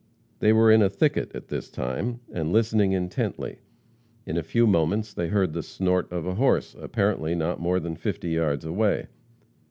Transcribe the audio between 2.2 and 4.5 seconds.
and listening intently. In a